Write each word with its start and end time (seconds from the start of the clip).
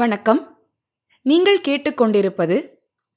வணக்கம். 0.00 0.58
நீங்கள் 1.22 1.60
கேட்டுக்கொண்டிருப்பது 1.60 2.68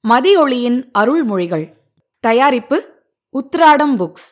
மதியொளியின் 0.08 0.90
அருள்மொழிகள். 0.98 1.74
தயாரிப்பு 2.20 3.02
உத்ராடம் 3.32 3.96
புக்ஸ். 3.98 4.26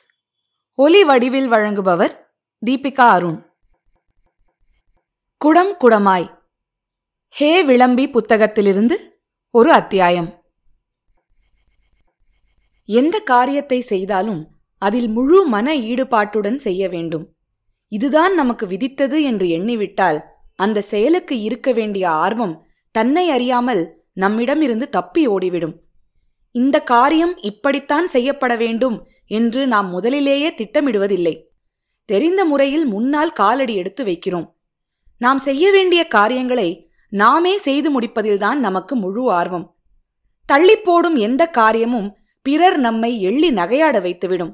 ஒலி 0.75 1.05
வடிவில் 1.05 1.51
வழங்குபவர் 1.51 2.15
தீபிகா 2.67 3.09
அருண். 3.09 3.47
குடம் 5.37 5.77
குடமாய். 5.81 6.39
ஹே 7.29 7.63
விளம்பி 7.63 8.09
புத்தகத்திலிருந்து 8.09 8.93
ஒரு 9.51 9.73
அத்தியாயம். 9.73 10.45
எந்த 12.85 13.19
காரியத்தை 13.19 13.81
செய்தாலும் 13.81 14.57
அதில் 14.79 15.09
முழு 15.09 15.47
மன 15.47 15.75
ஈடுபாட்டுடன் 15.75 16.57
செய்ய 16.57 16.89
வேண்டும். 16.89 17.37
இதுதான் 17.89 18.35
நமக்கு 18.35 18.67
விதித்தது 18.67 19.23
என்று 19.23 19.47
எண்ணிவிட்டால் 19.47 20.31
அந்த 20.63 20.81
செயலுக்கு 20.81 21.41
இருக்க 21.41 21.73
வேண்டிய 21.73 22.11
ஆர்வம் 22.11 22.67
தன்னை 22.91 23.31
அறியாமல் 23.31 24.03
நம்மிடமிருந்து 24.13 24.89
தப்பி 24.89 25.29
ஓடிவிடும். 25.29 25.75
இந்த 26.51 26.81
காரியம் 26.83 27.39
இப்படித்தான் 27.39 28.07
செய்யப்பட 28.07 28.57
வேண்டும் 28.57 29.09
என்று 29.27 29.67
நாம் 29.67 29.89
முதலிலேயே 29.89 30.49
திட்டமிடுவதில்லை. 30.51 31.35
தெரிந்த 32.05 32.45
முறையில் 32.45 32.85
முன்னால் 32.85 33.33
காலடி 33.33 33.75
எடுத்து 33.75 34.05
வைக்கிறோம். 34.05 34.49
நாம் 35.19 35.39
செய்ய 35.39 35.71
வேண்டிய 35.71 36.07
காரியங்களை 36.07 36.91
நாமே 37.09 37.59
செய்து 37.59 38.01
முடிப்பதில்தான் 38.01 38.55
நமக்கு 38.55 38.97
முழு 38.97 39.33
ஆர்வம். 39.33 39.77
தள்ளிப்போடும் 40.53 41.17
எந்த 41.17 41.47
காரியமும் 41.47 42.17
பிறர் 42.43 42.77
நம்மை 42.77 43.23
எள்ளி 43.23 43.51
நகையாட 43.51 43.97
வைத்துவிடும். 44.01 44.53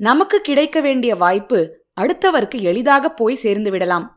நமக்கு 0.00 0.40
கிடைக்க 0.40 0.80
வேண்டிய 0.80 1.16
வாய்ப்பு 1.16 1.58
அடுத்தவருக்கு 2.00 2.60
எளிதாக 2.60 3.10
போய் 3.10 3.34
சேர்ந்து 3.34 3.70
விடலாம். 3.70 4.13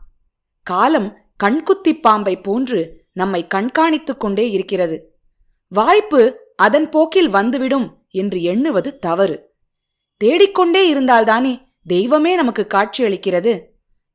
காலம் 0.68 1.18
கண்குத்தி 1.44 2.00
பாம்பை 2.02 2.42
போன்று 2.42 3.06
நம்மை 3.14 3.48
கண்காணித்துக் 3.56 4.18
கொண்டே 4.18 4.52
இருக்கிறது. 4.52 5.20
வாய்ப்பு 5.68 6.40
அதன் 6.56 6.90
போக்கில் 6.90 7.30
வந்துவிடும் 7.30 8.06
என்று 8.10 8.42
எண்ணுவது 8.42 9.00
தவறு. 9.00 9.56
தேடிக்கொண்டே 10.18 10.94
இருந்தால்தானே 10.96 11.60
தெய்வமே 11.84 12.36
நமக்கு 12.36 12.68
காட்சியளிக்கிறது. 12.74 13.62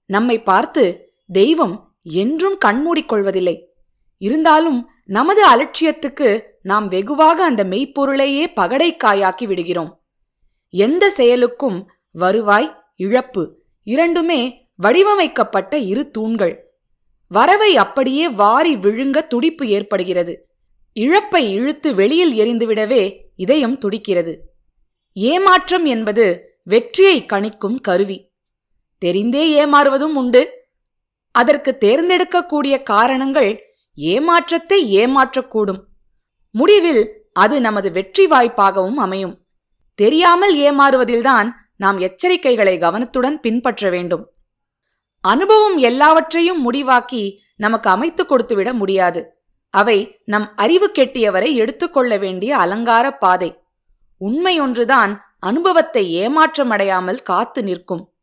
நம்மை 0.07 0.43
பார்த்து 0.43 1.13
தெய்வம் 1.27 1.95
என்றும் 2.03 2.59
கண்மூடிக்கொள்வதில்லை. 2.65 3.57
இருந்தாலும் 4.19 4.89
நமது 5.05 5.49
அலட்சியத்துக்கு 5.49 6.43
நாம் 6.63 6.89
வெகுவாக 6.89 7.45
அந்த 7.45 7.65
மெய்ப்பொருளையே 7.65 8.47
பகடைக்காயாக்கி 8.57 9.47
விடுகிறோம். 9.47 10.03
எந்த 10.71 11.11
செயலுக்கும் 11.11 11.91
வருவாய் 12.11 12.77
இழப்பு 12.97 13.63
இரண்டுமே 13.83 14.62
வடிவமைக்கப்பட்ட 14.77 15.79
இரு 15.79 16.11
தூண்கள். 16.11 16.71
வரவை 17.29 17.77
அப்படியே 17.77 18.29
வாரி 18.29 18.77
விழுங்க 18.77 19.27
துடிப்பு 19.27 19.67
ஏற்படுகிறது. 19.67 20.47
இழப்பை 20.93 21.53
இழுத்து 21.53 21.95
வெளியில் 21.95 22.39
எரிந்துவிடவே 22.39 23.19
இதயம் 23.37 23.79
துடிக்கிறது. 23.79 24.39
ஏமாற்றம் 25.13 25.85
என்பது 25.85 26.57
வெற்றியை 26.65 27.27
கணிக்கும் 27.27 27.81
கருவி. 27.81 28.31
தெரிந்தே 28.99 29.67
ஏமாறுவதும் 29.67 30.15
உண்டு. 30.15 30.67
அதற்கு 31.31 31.77
தேர்ந்தெடுக்கக்கூடிய 31.81 32.83
காரணங்கள் 32.83 33.63
ஏமாற்றத்தை 33.95 34.97
ஏமாற்றக்கூடும். 34.97 35.83
முடிவில் 36.51 37.27
அது 37.33 37.61
நமது 37.61 37.93
வெற்றி 37.93 38.27
வாய்ப்பாகவும் 38.27 38.95
அமையும். 38.95 39.47
தெரியாமல் 39.95 40.57
ஏமாறுவதில்தான் 40.57 41.51
நாம் 41.77 41.99
எச்சரிக்கைகளை 41.99 42.79
கவனத்துடன் 42.79 43.41
பின்பற்ற 43.41 43.91
வேண்டும். 43.91 44.32
அனுபவம் 45.25 45.77
எல்லாவற்றையும் 45.77 46.73
முடிவாக்கி 46.73 47.39
நமக்கு 47.57 47.91
அமைத்துக் 47.91 48.29
கொடுத்துவிட 48.29 48.73
முடியாது. 48.73 49.45
அவை 49.71 50.21
நம் 50.25 50.53
அறிவு 50.57 50.91
கெட்டியவரை 50.95 51.55
எடுத்துக்கொள்ள 51.55 52.17
வேண்டிய 52.17 52.57
அலங்கார 52.57 53.17
பாதை. 53.17 53.65
உண்மை 54.17 54.61
ஒன்றுதான் 54.61 55.37
அனுபவத்தை 55.39 56.29
ஏமாற்றமடையாமல் 56.29 57.23
காத்து 57.23 57.63
நிற்கும். 57.63 58.15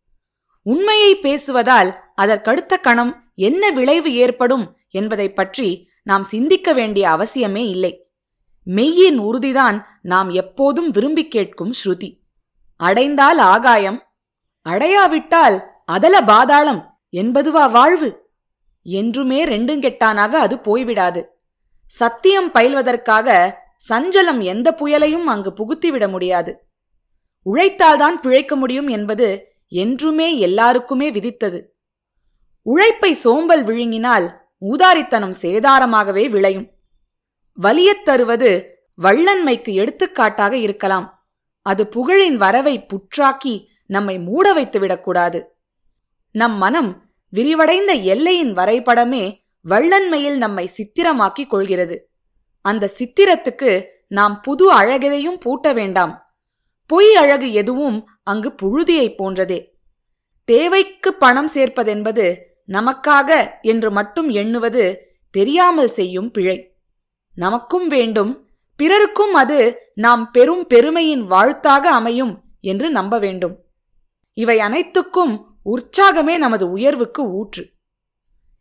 உண்மையை 0.61 1.15
பேசுவதால் 1.15 1.95
அதற்கடுத்த 2.21 2.77
கணம் 2.81 3.31
என்ன 3.35 3.71
விளைவு 3.71 4.13
ஏற்படும் 4.13 4.77
என்பதை 4.89 5.33
பற்றி 5.33 5.89
நாம் 6.03 6.23
சிந்திக்க 6.23 6.73
வேண்டிய 6.73 7.09
அவசியமே 7.09 7.63
இல்லை. 7.69 7.93
மெய்யின் 8.63 9.19
உறுதிதான் 9.19 9.81
நாம் 10.01 10.29
எப்போதும் 10.29 10.89
விரும்பி 10.89 11.27
கேட்கும் 11.27 11.73
ஸ்ருதி. 11.85 12.09
அடைந்தால் 12.75 13.37
ஆகாயம் 13.37 13.99
அடையாவிட்டால் 14.65 15.57
அதல 15.85 16.21
பாதாளம் 16.21 16.98
என்பதுவா 17.11 17.71
வாழ்வு? 17.71 18.29
என்றுமே 18.83 19.45
ரெண்டுங்கெட்டானாக 19.45 20.29
அது 20.29 20.55
போய்விடாது. 20.55 21.25
சத்தியம் 21.85 22.51
பயில்வதற்காக 22.53 23.53
சஞ்சலம் 23.89 24.41
எந்த 24.41 24.71
புயலையும் 24.71 25.23
அங்கு 25.23 25.53
புகுத்திவிட 25.53 26.09
முடியாது. 26.09 26.67
உழைத்தால்தான் 27.45 28.21
பிழைக்க 28.21 28.55
முடியும் 28.55 28.87
என்பது 28.87 29.53
என்றுமே 29.67 30.37
எல்லாருக்குமே 30.37 31.11
விதித்தது. 31.11 31.63
உழைப்பை 32.61 33.13
சோம்பல் 33.13 33.63
விழுங்கினால் 33.63 34.31
ஊதாரித்தனம் 34.59 35.33
சேதாரமாகவே 35.41 36.29
விளையும். 36.29 36.71
வலியத் 37.61 38.05
தருவது 38.05 38.77
வள்ளன்மைக்கு 39.01 39.73
எடுத்துக்காட்டாக 39.73 40.57
இருக்கலாம். 40.57 41.27
அது 41.61 41.89
புகழின் 41.95 42.35
வரவை 42.35 42.85
புற்றாக்கி 42.85 43.65
நம்மை 43.85 44.19
மூட 44.19 44.53
வைத்து 44.53 44.79
விடக்கூடாது 44.79 45.58
நம் 46.31 46.57
மனம் 46.57 47.09
விரிவடைந்த 47.33 48.03
எல்லையின் 48.03 48.53
வரைபடமே 48.53 49.37
வள்ளன்மையில் 49.69 50.37
நம்மை 50.37 50.69
சித்திரமாக்கிக் 50.77 51.47
கொள்கிறது. 51.47 52.09
அந்த 52.61 52.89
சித்திரத்துக்கு 52.97 53.85
நாம் 54.07 54.41
புது 54.41 54.73
அழகெதையும் 54.73 55.39
பூட்ட 55.45 55.73
வேண்டாம். 55.73 56.37
பொய் 56.85 57.15
அழகு 57.15 57.53
எதுவும் 57.53 58.09
அங்கு 58.23 58.53
புழுதியைப் 58.61 59.15
போன்றதே. 59.17 59.65
தேவைக்கு 60.43 61.13
பணம் 61.13 61.49
சேர்ப்பதென்பது 61.53 62.37
நமக்காக 62.67 63.49
என்று 63.61 63.91
மட்டும் 63.91 64.29
எண்ணுவது 64.29 65.13
தெரியாமல் 65.31 65.87
செய்யும் 65.87 66.31
பிழை. 66.31 66.77
நமக்கும் 67.35 67.87
வேண்டும் 67.87 68.49
பிறருக்கும் 68.75 69.33
அது 69.33 69.91
நாம் 69.93 70.31
பெரும் 70.31 70.67
பெருமையின் 70.67 71.27
வாழ்த்தாக 71.27 71.91
அமையும் 71.91 72.43
என்று 72.61 72.89
நம்ப 72.89 73.19
வேண்டும். 73.19 73.63
இவை 74.33 74.59
அனைத்துக்கும் 74.59 75.48
உற்சாகமே 75.65 76.37
நமது 76.37 76.69
உயர்வுக்கு 76.69 77.31
ஊற்று. 77.31 77.73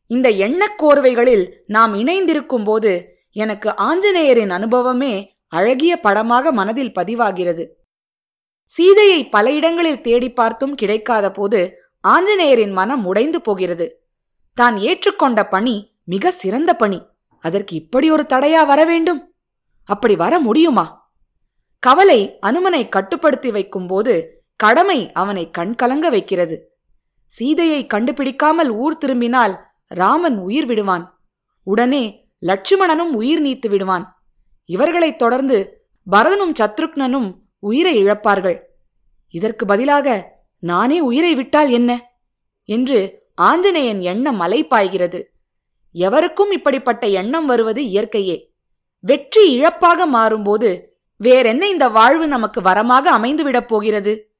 இந்த 0.06 0.30
எண்ணக்கோர்வைகளில் 0.30 1.52
நாம் 1.66 1.94
இணைந்திருக்கும் 1.94 2.64
போது 2.64 3.18
எனக்கு 3.32 3.68
ஆஞ்சநேயரின் 3.68 4.48
அனுபவமே 4.48 5.36
அழகிய 5.46 6.00
படமாக 6.00 6.52
மனதில் 6.52 6.92
பதிவாகிறது. 6.92 7.68
சீதையை 8.64 9.28
பல 9.28 9.52
இடங்களில் 9.52 10.00
தேடி 10.00 10.32
பார்த்தும் 10.32 10.74
கிடைக்காத 10.74 11.30
போது 11.30 11.78
ஆஞ்சநேயரின் 12.08 12.72
மனம் 12.72 13.04
உடைந்து 13.04 13.40
போகிறது. 13.40 14.10
தான் 14.54 14.76
ஏற்றுக்கொண்ட 14.76 15.48
பணி 15.50 15.98
மிக 16.04 16.30
சிறந்த 16.30 16.76
பணி. 16.76 17.02
அதற்கு 17.38 17.76
இப்படி 17.76 18.10
ஒரு 18.10 18.24
தடையா 18.28 18.66
வர 18.66 18.84
வேண்டும்? 18.84 19.34
அப்படி 19.84 20.16
வர 20.16 20.38
முடியுமா? 20.38 21.12
கவலை 21.78 22.38
அனுமனை 22.42 22.88
கட்டுப்படுத்தி 22.88 23.50
வைக்கும்போது 23.50 24.44
கடமை 24.56 25.12
அவனை 25.12 25.50
கண்கலங்க 25.58 26.10
வைக்கிறது. 26.10 26.77
சீதையை 27.28 27.86
கண்டுபிடிக்காமல் 27.86 28.70
ஊர் 28.70 28.98
திரும்பினால் 28.98 29.66
ராமன் 29.86 30.38
உயிர் 30.38 30.66
விடுவான். 30.66 31.20
உடனே 31.62 32.28
லட்சுமணனும் 32.46 33.12
உயிர் 33.12 33.42
நீத்து 33.42 33.68
விடுவான். 33.68 34.26
இவர்களைத் 34.64 35.18
தொடர்ந்து 35.18 35.88
பரதனும் 36.10 36.52
சத்ருக்னனும் 36.60 37.34
உயிரை 37.58 37.96
இழப்பார்கள். 37.96 38.60
இதற்கு 39.28 39.66
பதிலாக 39.66 40.36
நானே 40.58 41.00
உயிரை 41.00 41.34
விட்டால் 41.34 41.70
என்ன? 41.70 42.10
என்று 42.64 43.26
ஆஞ்சநேயன் 43.34 44.00
எண்ணம் 44.00 44.40
அலைப்பாய்கிறது. 44.40 45.22
எவருக்கும் 45.90 46.50
இப்படிப்பட்ட 46.50 47.06
எண்ணம் 47.06 47.46
வருவது 47.46 47.82
இயற்கையே. 47.82 48.52
வெற்றி 49.00 49.60
இழப்பாக 49.60 50.06
மாறும்போது 50.12 50.86
வேறென்ன 51.16 51.68
இந்த 51.68 51.88
வாழ்வு 51.88 52.26
நமக்கு 52.26 52.60
வரமாக 52.60 53.06
அமைந்துவிடப் 53.18 53.68
போகிறது? 53.68 54.32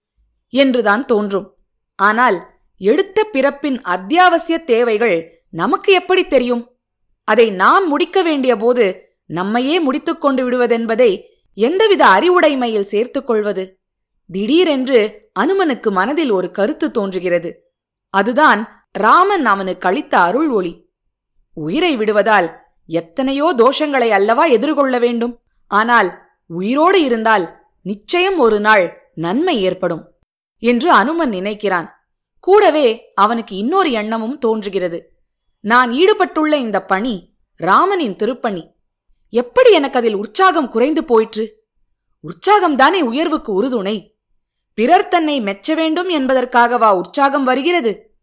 என்றுதான் 0.48 1.04
தோன்றும். 1.04 1.56
ஆனால் 1.94 2.57
எடுத்த 2.80 3.24
பிறப்பின் 3.24 3.82
அத்தியாவசிய 3.82 4.58
தேவைகள் 4.58 5.44
நமக்கு 5.50 5.92
எப்படி 5.92 6.26
தெரியும்? 6.26 6.78
அதை 7.24 7.50
நாம் 7.50 7.88
முடிக்க 7.88 8.22
வேண்டிய 8.22 8.56
போது 8.56 8.84
நம்மையே 9.24 9.80
முடித்துக் 9.80 10.20
கொண்டு 10.20 10.50
விடுவதென்பதை 10.50 11.22
எந்தவித 11.54 12.06
அறிவுடைமையில் 12.06 12.90
சேர்த்துக் 12.92 13.26
கொள்வது? 13.26 13.80
திடீரென்று 14.30 15.30
அனுமனுக்கு 15.40 15.90
மனதில் 15.90 16.30
ஒரு 16.30 16.50
கருத்து 16.50 16.90
தோன்றுகிறது. 16.90 17.50
அதுதான் 18.14 18.88
ராமன் 18.92 19.46
அவனுக்கு 19.46 19.88
அளித்த 19.88 20.18
அருள் 20.18 20.48
ஒளி. 20.48 20.72
உயிரை 21.52 21.96
விடுவதால் 21.96 22.48
எத்தனையோ 22.86 23.54
தோஷங்களை 23.56 24.08
அல்லவா 24.08 24.44
எதிர்கொள்ள 24.44 24.98
வேண்டும்? 24.98 25.42
ஆனால் 25.66 26.08
உயிரோடு 26.46 27.02
இருந்தால் 27.02 27.62
நிச்சயம் 27.82 28.38
ஒரு 28.38 28.60
நாள் 28.60 29.10
நன்மை 29.14 29.62
ஏற்படும் 29.62 30.12
என்று 30.62 30.92
அனுமன் 30.92 31.30
நினைக்கிறான். 31.30 31.88
கூடவே 32.40 33.12
அவனுக்கு 33.14 33.56
இன்னொரு 33.56 33.90
எண்ணமும் 33.90 34.38
தோன்றுகிறது. 34.38 35.12
நான் 35.60 35.92
ஈடுபட்டுள்ள 35.92 36.56
இந்த 36.56 36.84
பணி 36.84 37.34
ராமனின் 37.54 38.16
திருப்பணி. 38.16 38.70
எப்படி 39.30 39.72
எனக்கு 39.72 39.98
அதில் 39.98 40.14
உற்சாகம் 40.14 40.68
குறைந்து 40.68 41.04
போயிற்று? 41.04 41.66
உற்சாகம்தானே 42.22 43.00
உயர்வுக்கு 43.00 43.62
உறுதுணை. 43.62 44.16
பிறர் 44.74 45.08
தன்னை 45.08 45.40
மெச்ச 45.40 45.74
வேண்டும் 45.74 46.10
என்பதற்காகவா 46.10 46.94
உற்சாகம் 46.94 47.44
வருகிறது? 47.44 48.16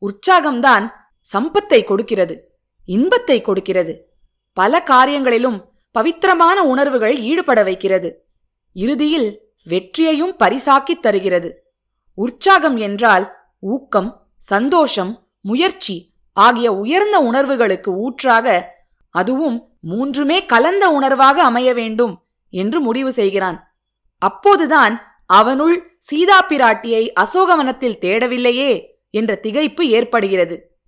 உற்சாகம்தான் 0.00 0.88
சம்பத்தை 1.32 1.84
கொடுக்கிறது 1.84 2.48
இன்பத்தை 2.84 3.40
கொடுக்கிறது. 3.40 4.14
பல 4.52 4.82
காரியங்களிலும் 4.90 5.64
பவித்திரமான 5.90 6.64
உணர்வுகள் 6.64 7.18
ஈடுபட 7.18 7.62
வைக்கிறது. 7.62 8.28
இறுதியில் 8.72 9.40
வெற்றியையும் 9.64 10.36
பரிசாக்கித் 10.36 11.02
தருகிறது. 11.02 11.74
உற்சாகம் 12.14 12.76
என்றால் 12.76 13.39
ஊக்கம் 13.60 14.26
சந்தோஷம் 14.36 15.26
முயற்சி 15.40 16.14
ஆகிய 16.32 16.72
உயர்ந்த 16.72 17.20
உணர்வுகளுக்கு 17.20 17.90
ஊற்றாக 17.96 18.64
அதுவும் 19.10 19.78
மூன்றுமே 19.80 20.46
கலந்த 20.46 20.88
உணர்வாக 20.88 21.42
அமைய 21.42 21.74
வேண்டும் 21.74 22.26
என்று 22.50 22.80
முடிவு 22.80 23.12
செய்கிறான். 23.12 23.78
அப்போதுதான் 24.18 25.22
அவனுள் 25.26 25.96
சீதா 25.98 26.46
பிராட்டியை 26.48 27.12
அசோகவனத்தில் 27.20 27.98
தேடவில்லையே 28.00 28.86
என்ற 29.10 29.40
திகைப்பு 29.42 29.80
ஏற்படுகிறது. 29.80 30.78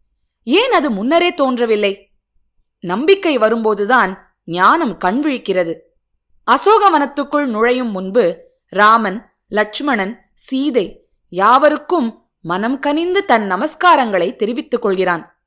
ஏன் 0.42 0.72
அது 0.72 0.90
முன்னரே 0.90 1.34
தோன்றவில்லை? 1.34 2.12
நம்பிக்கை 2.78 3.38
வரும்போதுதான் 3.38 4.34
ஞானம் 4.44 4.98
கண்விழிக்கிறது 4.98 5.74
அசோகவனத்துக்குள் 6.50 7.46
நுழையும் 7.46 7.90
முன்பு 7.90 8.50
ராமன் 8.66 9.32
லட்சுமணன் 9.46 10.30
சீதை 10.34 11.10
யாவருக்கும் 11.28 12.21
மனம் 12.42 12.78
கனிந்து 12.78 13.24
தன் 13.24 13.50
நமஸ்காரங்களை 13.50 14.36
தெரிவித்துக் 14.36 14.82
கொள்கிறான். 14.82 15.44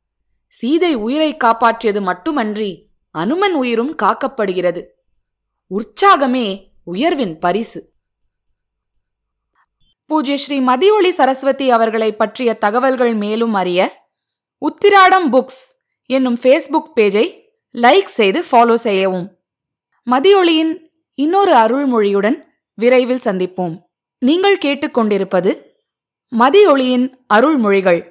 சீதை 0.48 0.96
உயிரை 0.96 1.38
காப்பாற்றியது 1.44 2.02
மட்டுமன்றி 2.02 2.90
அனுமன் 3.12 3.54
உயிரும் 3.54 3.96
காக்கப்படுகிறது. 4.04 4.82
உற்சாகமே 5.70 6.68
உயர்வின் 6.84 7.40
பரிசு. 7.40 7.94
பூஜ்ய 10.06 10.38
ஸ்ரீ 10.38 10.62
மதியொளி 10.62 11.10
சரஸ்வதி 11.10 11.72
அவர்களை 11.72 12.16
பற்றிய 12.16 12.54
தகவல்கள் 12.54 13.14
மேலும் 13.14 13.54
அறிய 13.54 14.08
உத்திராடம் 14.62 15.30
புக்ஸ் 15.32 15.64
என்னும் 16.06 16.36
ஃபேஸ்புக் 16.36 16.92
பேஜை 16.96 17.26
லைக் 17.74 18.06
செய்து 18.06 18.46
ஃபாலோ 18.52 18.74
செய்யவும். 18.74 19.38
மதியொளியின் 20.12 20.74
இன்னொரு 21.14 21.54
அருள்மொழியுடன் 21.54 22.38
விரைவில் 22.74 23.26
சந்திப்போம். 23.26 23.76
நீங்கள் 24.20 24.58
கேட்டுக்கொண்டிருப்பது 24.58 25.75
மதியொளியின் 26.32 27.18
அருள்மொழிகள். 27.34 28.08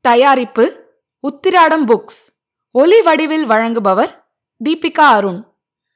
தயாரிப்பு 0.00 0.84
உத்திராடம் 1.22 1.86
புக்ஸ். 1.86 2.38
ஒலி 2.70 3.02
வடிவில் 3.02 3.48
வழங்குபவர் 3.48 4.24
தீபிகா 4.64 5.06
அருண். 5.08 5.49